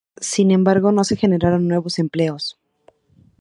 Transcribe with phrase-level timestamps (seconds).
[0.31, 2.57] Sin embargo, no se generaron nuevos empleos.